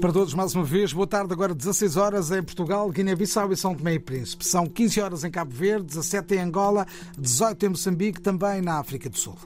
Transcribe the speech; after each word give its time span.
Para 0.00 0.12
todos, 0.12 0.34
mais 0.34 0.52
uma 0.54 0.64
vez, 0.64 0.92
boa 0.92 1.06
tarde. 1.06 1.32
Agora 1.32 1.54
16 1.54 1.96
horas 1.96 2.30
em 2.32 2.42
Portugal, 2.42 2.90
Guiné-Bissau 2.90 3.52
e 3.52 3.56
São 3.56 3.72
Tomé 3.72 3.94
e 3.94 3.98
Príncipe. 4.00 4.44
São 4.44 4.66
15 4.66 5.00
horas 5.00 5.24
em 5.24 5.30
Cabo 5.30 5.54
Verde, 5.54 5.86
17 5.86 6.34
em 6.34 6.38
Angola, 6.40 6.86
18 7.16 7.66
em 7.66 7.68
Moçambique, 7.68 8.20
também 8.20 8.60
na 8.60 8.80
África 8.80 9.08
do 9.08 9.16
Sul. 9.16 9.36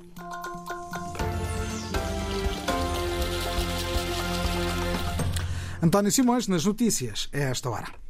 António 5.83 6.11
Simões, 6.11 6.49
nas 6.49 6.65
notícias, 6.65 7.29
é 7.33 7.43
esta 7.43 7.69
hora. 7.69 8.06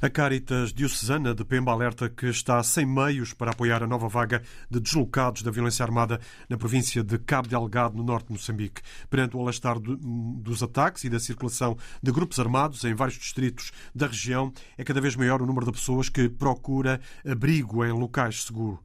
A 0.00 0.08
Caritas 0.08 0.72
Diocesana 0.72 1.34
de 1.34 1.44
Pemba 1.44 1.72
alerta 1.72 2.08
que 2.08 2.26
está 2.26 2.62
sem 2.62 2.86
meios 2.86 3.32
para 3.32 3.50
apoiar 3.50 3.82
a 3.82 3.86
nova 3.86 4.06
vaga 4.06 4.42
de 4.70 4.78
deslocados 4.78 5.42
da 5.42 5.50
violência 5.50 5.84
armada 5.84 6.20
na 6.48 6.56
província 6.56 7.02
de 7.02 7.18
Cabo 7.18 7.48
Delgado, 7.48 7.96
no 7.96 8.04
norte 8.04 8.28
de 8.28 8.34
Moçambique. 8.34 8.80
Perante 9.10 9.36
o 9.36 9.40
alastar 9.40 9.76
dos 9.80 10.62
ataques 10.62 11.02
e 11.02 11.10
da 11.10 11.18
circulação 11.18 11.76
de 12.00 12.12
grupos 12.12 12.38
armados 12.38 12.84
em 12.84 12.94
vários 12.94 13.18
distritos 13.18 13.72
da 13.92 14.06
região, 14.06 14.52
é 14.76 14.84
cada 14.84 15.00
vez 15.00 15.16
maior 15.16 15.42
o 15.42 15.46
número 15.46 15.66
de 15.66 15.72
pessoas 15.72 16.08
que 16.08 16.28
procura 16.28 17.00
abrigo 17.26 17.84
em 17.84 17.90
locais 17.90 18.44
seguros. 18.44 18.78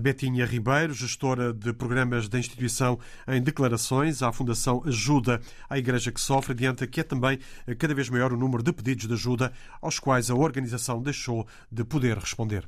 Betinha 0.00 0.46
Ribeiro, 0.46 0.94
gestora 0.94 1.52
de 1.52 1.72
programas 1.72 2.28
da 2.28 2.38
instituição 2.38 2.98
em 3.28 3.42
declarações 3.42 4.22
à 4.22 4.32
Fundação 4.32 4.82
Ajuda 4.86 5.40
à 5.68 5.76
Igreja 5.76 6.10
que 6.10 6.20
Sofre, 6.20 6.52
adianta 6.52 6.86
que 6.86 7.00
é 7.00 7.02
também 7.02 7.38
cada 7.78 7.94
vez 7.94 8.08
maior 8.08 8.32
o 8.32 8.36
número 8.36 8.62
de 8.62 8.72
pedidos 8.72 9.06
de 9.06 9.12
ajuda 9.12 9.52
aos 9.82 9.98
quais 9.98 10.30
a 10.30 10.34
organização 10.34 11.02
deixou 11.02 11.46
de 11.70 11.84
poder 11.84 12.16
responder. 12.16 12.66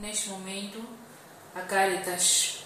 Neste 0.00 0.30
momento, 0.30 0.82
a 1.54 1.60
Caritas 1.60 2.64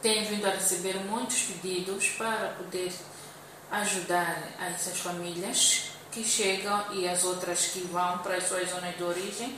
tem 0.00 0.24
vindo 0.24 0.46
a 0.46 0.50
receber 0.50 0.96
muitos 1.10 1.42
pedidos 1.42 2.08
para 2.10 2.50
poder 2.50 2.92
ajudar 3.72 4.54
essas 4.60 5.00
famílias 5.00 5.90
que 6.12 6.22
chegam 6.22 6.94
e 6.94 7.08
as 7.08 7.24
outras 7.24 7.66
que 7.66 7.80
vão 7.80 8.18
para 8.18 8.36
as 8.36 8.44
suas 8.44 8.70
zonas 8.70 8.96
de 8.96 9.02
origem 9.02 9.56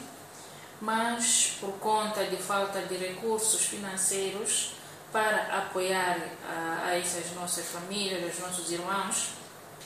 mas 0.81 1.57
por 1.61 1.73
conta 1.79 2.25
de 2.25 2.37
falta 2.37 2.83
de 2.83 2.97
recursos 2.97 3.67
financeiros 3.67 4.75
para 5.12 5.59
apoiar 5.59 6.19
a, 6.47 6.87
a 6.87 6.98
essas 6.98 7.34
nossas 7.34 7.67
famílias, 7.67 8.34
os 8.34 8.41
nossos 8.41 8.71
irmãos, 8.71 9.31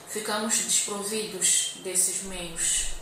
ficamos 0.07 0.57
desprovidos 0.57 1.79
desses 1.83 2.23
meios. 2.23 2.93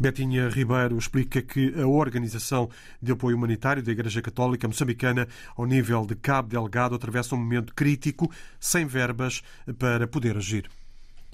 Betinha 0.00 0.48
Ribeiro 0.48 0.96
explica 0.96 1.42
que 1.42 1.74
a 1.78 1.86
Organização 1.86 2.70
de 3.02 3.10
Apoio 3.10 3.36
Humanitário 3.36 3.82
da 3.82 3.90
Igreja 3.90 4.22
Católica 4.22 4.68
Moçambicana, 4.68 5.26
ao 5.56 5.66
nível 5.66 6.06
de 6.06 6.14
Cabo 6.14 6.48
Delgado, 6.48 6.94
atravessa 6.94 7.34
um 7.34 7.38
momento 7.38 7.74
crítico, 7.74 8.30
sem 8.60 8.86
verbas 8.86 9.42
para 9.76 10.06
poder 10.06 10.36
agir. 10.36 10.70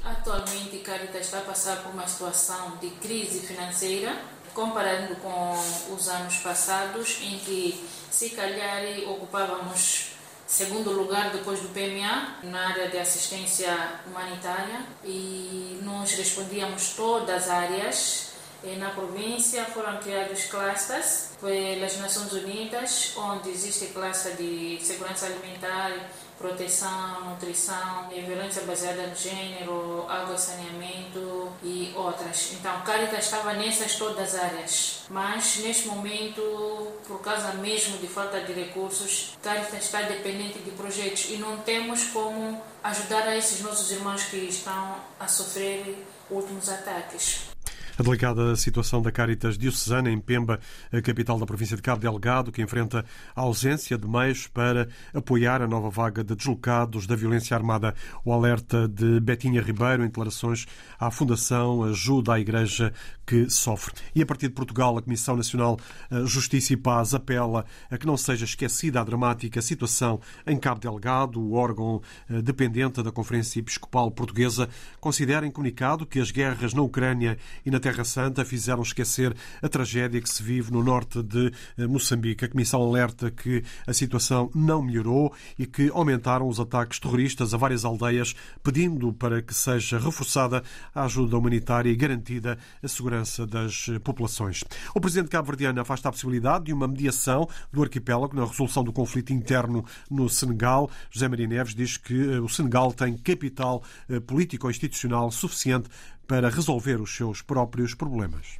Atualmente, 0.03 0.79
Caritas 0.79 1.27
está 1.27 1.39
a 1.39 1.43
passar 1.43 1.83
por 1.83 1.93
uma 1.93 2.07
situação 2.09 2.79
de 2.79 2.89
crise 2.91 3.41
financeira 3.41 4.19
comparando 4.55 5.17
com 5.17 5.95
os 5.95 6.09
anos 6.09 6.37
passados, 6.39 7.19
em 7.23 7.39
que 7.39 7.85
se 8.11 8.31
calhar 8.31 8.83
ocupávamos 9.09 10.15
segundo 10.47 10.93
lugar 10.93 11.31
depois 11.31 11.61
do 11.61 11.69
PMA 11.69 12.39
na 12.45 12.69
área 12.69 12.89
de 12.89 12.99
assistência 12.99 13.75
humanitária 14.07 14.81
e 15.03 15.81
nós 15.83 16.13
respondíamos 16.13 16.91
todas 16.91 17.45
as 17.45 17.51
áreas. 17.51 18.35
Na 18.79 18.91
província 18.91 19.63
foram 19.67 19.99
criados 19.99 20.45
clusters 20.45 21.33
pelas 21.39 21.99
Nações 21.99 22.33
Unidas, 22.33 23.13
onde 23.15 23.51
existe 23.51 23.87
cluster 23.89 24.37
de 24.37 24.79
segurança 24.83 25.27
alimentar, 25.27 25.93
proteção, 26.39 27.31
nutrição, 27.31 28.09
violência 28.09 28.63
baseada 28.63 29.07
no 29.07 29.15
gênero, 29.15 30.07
água 30.09 30.37
saneamento 30.37 31.53
e 31.63 31.93
outras. 31.97 32.53
Então, 32.53 32.81
Caritas 32.83 33.25
estava 33.25 33.53
nessas 33.53 33.97
todas 33.97 34.35
as 34.35 34.43
áreas, 34.43 35.03
mas 35.09 35.59
neste 35.59 35.89
momento, 35.89 36.93
por 37.07 37.21
causa 37.21 37.53
mesmo 37.55 37.99
de 37.99 38.07
falta 38.07 38.41
de 38.41 38.53
recursos, 38.53 39.37
Caritas 39.43 39.85
está 39.85 40.03
dependente 40.03 40.59
de 40.59 40.71
projetos 40.73 41.27
e 41.31 41.37
não 41.37 41.59
temos 41.59 42.05
como 42.07 42.61
ajudar 42.83 43.29
a 43.29 43.37
esses 43.37 43.61
nossos 43.61 43.91
irmãos 43.91 44.25
que 44.25 44.37
estão 44.37 44.97
a 45.19 45.29
sofrer 45.29 46.05
últimos 46.31 46.69
ataques. 46.69 47.54
A 47.97 48.03
delicada 48.03 48.57
situação 48.57 49.01
da 49.01 49.13
Caritas 49.13 49.57
Diocesana 49.57 50.11
em 50.11 50.19
Pemba, 50.19 50.59
capital 51.05 51.39
da 51.39 51.47
província 51.47 51.77
de 51.77 51.83
Cabo 51.83 52.01
Delgado, 52.01 52.51
que 52.51 52.61
enfrenta 52.61 53.05
a 53.37 53.43
ausência 53.43 53.97
de 53.97 54.09
meios 54.09 54.49
para 54.49 54.89
apoiar 55.15 55.63
a 55.63 55.69
nova 55.69 55.91
vaga 55.91 56.25
de 56.25 56.35
deslocados 56.35 57.07
da 57.07 57.15
violência 57.15 57.57
armada. 57.57 57.95
O 58.25 58.33
alerta 58.33 58.89
de 58.89 59.21
Betinha 59.21 59.63
Ribeiro 59.63 60.03
em 60.03 60.09
declarações 60.09 60.67
à 60.99 61.09
Fundação 61.09 61.85
Ajuda 61.85 62.35
à 62.35 62.41
Igreja 62.41 62.93
que 63.25 63.49
Sofre. 63.49 63.95
E 64.13 64.21
a 64.21 64.27
partir 64.27 64.49
de 64.49 64.55
Portugal, 64.55 64.99
a 64.99 65.03
Comissão 65.03 65.37
Nacional 65.37 65.79
Justiça 66.25 66.73
e 66.73 66.77
Paz 66.77 67.15
apela 67.15 67.65
a 67.89 67.97
que 67.97 68.07
não 68.07 68.17
seja 68.17 68.45
esquecida 68.45 69.01
a 69.01 69.05
dramática 69.05 69.63
situação 69.63 70.21
em 70.45 70.59
Cabo 70.59 70.81
Delgado. 70.81 71.41
O 71.41 71.53
órgão 71.53 72.03
dependente 72.43 73.05
da 73.05 73.13
Conferência 73.13 73.61
Episcopal 73.61 74.11
Portuguesa 74.11 74.69
considera 75.01 75.47
em 75.47 75.51
comunicado 75.53 76.05
que 76.05 76.19
as 76.19 76.33
guerras 76.33 76.75
na 76.75 76.83
Ucrânia 76.83 77.39
e 77.65 77.71
na 77.71 77.84
Terra 77.85 78.03
Santa 78.03 78.47
fizeram 78.47 78.81
esquecer 78.81 79.37
a 79.61 79.69
tragédia 79.69 80.19
que 80.19 80.31
se 80.31 80.43
vive 80.43 80.73
no 80.73 80.83
norte 80.83 81.23
de 81.23 81.53
Moçambique. 81.87 82.43
A 82.43 82.49
Comissão 82.49 82.81
alerta 82.81 83.31
que 83.31 83.63
a 83.87 83.93
situação 83.93 84.51
não 84.55 84.81
melhorou 84.81 85.35
e 85.59 85.67
que 85.67 85.91
aumentaram 85.91 86.49
os 86.49 86.59
ataques 86.59 86.99
terroristas 86.99 87.53
a 87.53 87.59
várias 87.59 87.85
aldeias, 87.85 88.35
pedindo 88.63 89.13
para 89.13 89.43
que 89.43 89.53
seja 89.53 89.99
reforçada 89.99 90.63
a 90.95 91.05
ajuda 91.05 91.37
humanitária 91.37 91.91
e 91.91 91.95
garantida 91.95 92.57
a 92.83 92.89
segurança 92.89 93.47
das 93.47 93.85
populações. 94.03 94.65
O 94.95 95.01
presidente 95.01 95.29
cabo-verdiano 95.29 95.79
afasta 95.79 96.09
a 96.09 96.13
possibilidade 96.13 96.65
de 96.65 96.73
uma 96.73 96.89
mediação 96.89 97.47
do 97.71 97.83
arquipélago 97.83 98.35
na 98.35 98.47
resolução 98.47 98.83
do 98.83 98.95
conflito 98.95 99.31
interno 99.31 99.85
no 100.11 100.27
Senegal. 100.31 100.91
José 101.11 101.29
Maria 101.29 101.47
Neves 101.47 101.75
diz 101.75 101.99
que 101.99 102.15
o 102.39 102.49
Senegal 102.49 102.95
tem 102.95 103.15
capital 103.19 103.83
político-institucional 104.27 105.31
suficiente 105.31 105.91
para 106.27 106.49
resolver 106.49 107.01
os 107.01 107.15
seus 107.15 107.43
próprios 107.43 107.95
problemas. 107.95 108.59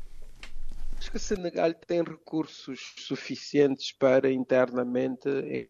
Acho 1.05 1.11
que 1.11 1.17
o 1.19 1.21
Senegal 1.21 1.75
tem 1.75 2.03
recursos 2.03 2.95
suficientes 2.97 3.93
para 3.93 4.33
internamente 4.33 5.29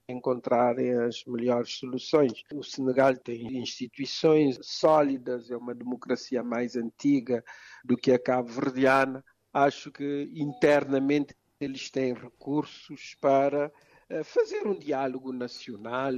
encontrarem 0.08 0.92
as 0.92 1.24
melhores 1.26 1.72
soluções. 1.72 2.44
O 2.52 2.62
Senegal 2.62 3.16
tem 3.16 3.58
instituições 3.58 4.58
sólidas, 4.62 5.50
é 5.50 5.56
uma 5.56 5.74
democracia 5.74 6.44
mais 6.44 6.76
antiga 6.76 7.42
do 7.84 7.96
que 7.96 8.12
a 8.12 8.18
cabo-verdiana. 8.18 9.24
Acho 9.52 9.90
que 9.90 10.30
internamente 10.34 11.34
eles 11.60 11.90
têm 11.90 12.14
recursos 12.14 13.16
para 13.20 13.72
fazer 14.24 14.66
um 14.66 14.78
diálogo 14.78 15.32
nacional 15.32 16.12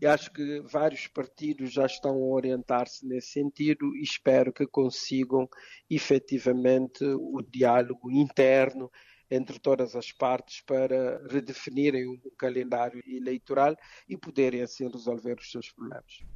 e 0.00 0.06
acho 0.06 0.32
que 0.32 0.60
vários 0.62 1.06
partidos 1.06 1.72
já 1.72 1.86
estão 1.86 2.12
a 2.12 2.34
orientar-se 2.34 3.06
nesse 3.06 3.32
sentido 3.32 3.96
e 3.96 4.02
espero 4.02 4.52
que 4.52 4.66
consigam 4.66 5.48
efetivamente 5.88 7.04
o 7.04 7.40
diálogo 7.42 8.10
interno 8.10 8.90
entre 9.30 9.58
todas 9.60 9.94
as 9.94 10.10
partes 10.10 10.60
para 10.62 11.24
redefinirem 11.28 12.08
um 12.08 12.18
calendário 12.36 13.00
eleitoral 13.06 13.76
e 14.08 14.16
poderem 14.16 14.62
assim 14.62 14.88
resolver 14.88 15.38
os 15.38 15.50
seus 15.50 15.70
problemas. 15.70 16.29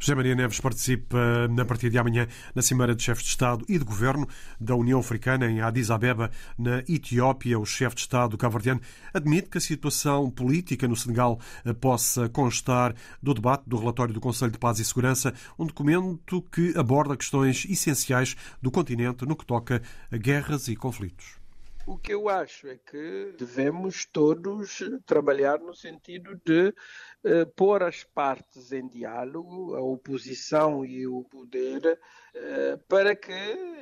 José 0.00 0.14
Maria 0.14 0.34
Neves 0.34 0.60
participa 0.60 1.48
na 1.48 1.64
partir 1.64 1.90
de 1.90 1.98
amanhã 1.98 2.26
na 2.54 2.62
Cimeira 2.62 2.94
de 2.94 3.02
Chefes 3.02 3.24
de 3.24 3.30
Estado 3.30 3.64
e 3.68 3.78
de 3.78 3.84
Governo 3.84 4.28
da 4.60 4.74
União 4.74 5.00
Africana 5.00 5.50
em 5.50 5.60
Addis 5.60 5.90
Abeba, 5.90 6.30
na 6.56 6.78
Etiópia. 6.88 7.58
O 7.58 7.66
chefe 7.66 7.96
de 7.96 8.02
Estado 8.02 8.38
cabo-verdiano 8.38 8.80
admite 9.12 9.48
que 9.48 9.58
a 9.58 9.60
situação 9.60 10.30
política 10.30 10.86
no 10.86 10.96
Senegal 10.96 11.40
possa 11.80 12.28
constar 12.28 12.94
do 13.22 13.34
debate 13.34 13.64
do 13.66 13.76
relatório 13.76 14.14
do 14.14 14.20
Conselho 14.20 14.52
de 14.52 14.58
Paz 14.58 14.78
e 14.78 14.84
Segurança, 14.84 15.34
um 15.58 15.66
documento 15.66 16.42
que 16.42 16.72
aborda 16.76 17.16
questões 17.16 17.66
essenciais 17.68 18.36
do 18.62 18.70
continente 18.70 19.26
no 19.26 19.36
que 19.36 19.44
toca 19.44 19.82
a 20.10 20.16
guerras 20.16 20.68
e 20.68 20.76
conflitos. 20.76 21.38
O 21.90 21.96
que 21.96 22.12
eu 22.12 22.28
acho 22.28 22.68
é 22.68 22.76
que 22.76 23.34
devemos 23.38 24.04
todos 24.04 24.80
trabalhar 25.06 25.58
no 25.58 25.74
sentido 25.74 26.38
de 26.44 26.74
eh, 27.24 27.46
pôr 27.56 27.82
as 27.82 28.04
partes 28.04 28.72
em 28.72 28.86
diálogo, 28.86 29.74
a 29.74 29.80
oposição 29.80 30.84
e 30.84 31.06
o 31.06 31.24
poder, 31.24 31.98
eh, 32.34 32.76
para 32.86 33.16
que 33.16 33.32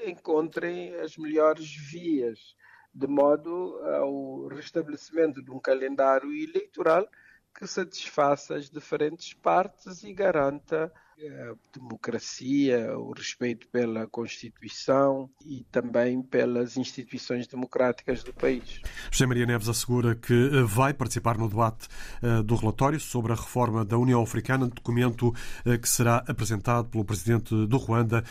encontrem 0.06 0.94
as 1.00 1.16
melhores 1.16 1.68
vias, 1.74 2.54
de 2.94 3.08
modo 3.08 3.76
ao 3.84 4.46
restabelecimento 4.46 5.42
de 5.42 5.50
um 5.50 5.58
calendário 5.58 6.32
eleitoral 6.32 7.08
que 7.52 7.66
satisfaça 7.66 8.54
as 8.54 8.70
diferentes 8.70 9.34
partes 9.34 10.04
e 10.04 10.12
garanta 10.12 10.92
a 11.18 11.54
democracia, 11.78 12.96
o 12.98 13.12
respeito 13.12 13.66
pela 13.68 14.06
Constituição 14.06 15.30
e 15.44 15.64
também 15.70 16.22
pelas 16.22 16.76
instituições 16.76 17.46
democráticas 17.46 18.22
do 18.22 18.34
país. 18.34 18.80
José 19.10 19.26
Maria 19.26 19.46
Neves 19.46 19.68
assegura 19.68 20.14
que 20.14 20.34
eh, 20.34 20.62
vai 20.62 20.92
participar 20.92 21.38
no 21.38 21.48
debate 21.48 21.88
eh, 22.22 22.42
do 22.42 22.54
relatório 22.54 23.00
sobre 23.00 23.32
a 23.32 23.34
reforma 23.34 23.84
da 23.84 23.96
União 23.96 24.22
Africana, 24.22 24.66
documento 24.66 25.34
eh, 25.64 25.78
que 25.78 25.88
será 25.88 26.18
apresentado 26.26 26.88
pelo 26.88 27.04
presidente 27.04 27.54
do 27.66 27.76
Ruanda, 27.76 28.22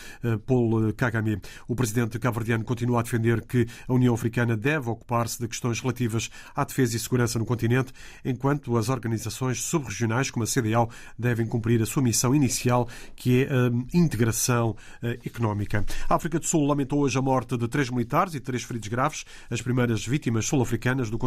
Paul 0.46 0.92
Kagame. 0.94 1.40
O 1.66 1.74
presidente 1.74 2.18
cabo-verdiano 2.18 2.64
continua 2.64 3.00
a 3.00 3.02
defender 3.02 3.44
que 3.44 3.66
a 3.88 3.92
União 3.92 4.14
Africana 4.14 4.56
deve 4.56 4.90
ocupar-se 4.90 5.40
de 5.40 5.48
questões 5.48 5.80
relativas 5.80 6.30
à 6.54 6.64
defesa 6.64 6.96
e 6.96 6.98
segurança 6.98 7.38
no 7.38 7.46
continente, 7.46 7.92
enquanto 8.24 8.76
as 8.76 8.88
organizações 8.88 9.62
subregionais, 9.62 10.30
como 10.30 10.44
a 10.44 10.46
CDAO, 10.46 10.90
devem 11.18 11.46
cumprir 11.46 11.80
a 11.82 11.86
sua 11.86 12.02
missão 12.02 12.34
inicial, 12.34 12.75
que 13.14 13.44
é 13.44 13.48
a 13.48 13.96
integração 13.96 14.76
económica. 15.24 15.84
A 16.08 16.16
África 16.16 16.38
do 16.38 16.44
Sul 16.44 16.66
lamentou 16.66 17.00
hoje 17.00 17.18
a 17.18 17.22
morte 17.22 17.56
de 17.56 17.68
três 17.68 17.88
militares 17.88 18.34
e 18.34 18.40
três 18.40 18.62
feridos 18.62 18.88
graves, 18.88 19.24
as 19.48 19.62
primeiras 19.62 20.04
vítimas 20.06 20.46
sul-africanas 20.46 21.08
do, 21.08 21.18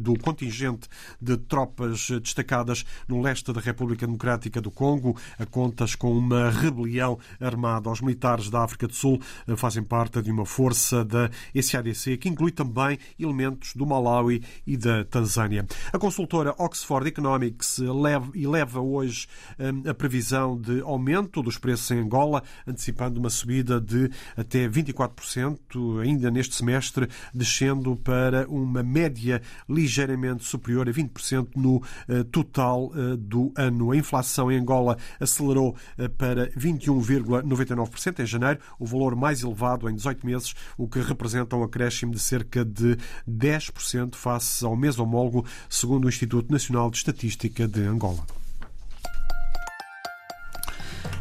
do 0.00 0.18
contingente 0.18 0.88
de 1.20 1.36
tropas 1.36 2.08
destacadas 2.22 2.84
no 3.08 3.20
leste 3.20 3.52
da 3.52 3.60
República 3.60 4.06
Democrática 4.06 4.60
do 4.60 4.70
Congo, 4.70 5.16
a 5.38 5.46
contas 5.46 5.94
com 5.94 6.12
uma 6.16 6.50
rebelião 6.50 7.18
armada. 7.40 7.90
Os 7.90 8.00
militares 8.00 8.48
da 8.48 8.62
África 8.62 8.86
do 8.86 8.94
Sul 8.94 9.20
eh, 9.46 9.56
fazem 9.56 9.82
parte 9.82 10.22
de 10.22 10.30
uma 10.30 10.46
força 10.46 11.04
da 11.04 11.30
SADC 11.60 12.16
que 12.18 12.28
inclui 12.28 12.52
também 12.52 12.98
elementos 13.18 13.74
do 13.74 13.86
Malawi 13.86 14.42
e 14.66 14.76
da 14.76 15.04
Tanzânia. 15.04 15.66
A 15.92 15.98
consultora 15.98 16.54
Oxford 16.58 17.08
Economics 17.08 17.78
eleva 17.78 18.80
hoje 18.80 19.26
eh, 19.58 19.90
a 19.90 19.94
previsão 19.94 20.58
de 20.58 20.69
aumento 20.84 21.42
dos 21.42 21.58
preços 21.58 21.90
em 21.90 22.00
Angola, 22.00 22.42
antecipando 22.66 23.18
uma 23.18 23.30
subida 23.30 23.80
de 23.80 24.10
até 24.36 24.68
24% 24.68 26.00
ainda 26.02 26.30
neste 26.30 26.54
semestre, 26.54 27.08
descendo 27.34 27.96
para 27.96 28.48
uma 28.48 28.82
média 28.82 29.40
ligeiramente 29.68 30.44
superior 30.44 30.88
a 30.88 30.92
20% 30.92 31.48
no 31.56 31.82
eh, 32.08 32.24
total 32.24 32.92
eh, 32.94 33.16
do 33.16 33.52
ano. 33.56 33.92
A 33.92 33.96
inflação 33.96 34.50
em 34.50 34.58
Angola 34.58 34.96
acelerou 35.18 35.76
eh, 35.98 36.08
para 36.08 36.50
21,99% 36.52 38.20
em 38.20 38.26
janeiro, 38.26 38.60
o 38.78 38.86
valor 38.86 39.14
mais 39.16 39.42
elevado 39.42 39.88
em 39.88 39.94
18 39.94 40.26
meses, 40.26 40.54
o 40.76 40.88
que 40.88 41.00
representa 41.00 41.56
um 41.56 41.62
acréscimo 41.62 42.12
de 42.12 42.18
cerca 42.18 42.64
de 42.64 42.96
10% 43.28 44.14
face 44.14 44.64
ao 44.64 44.76
mês 44.76 44.98
homólogo, 44.98 45.44
segundo 45.68 46.04
o 46.06 46.08
Instituto 46.08 46.50
Nacional 46.50 46.90
de 46.90 46.98
Estatística 46.98 47.66
de 47.66 47.82
Angola. 47.82 48.39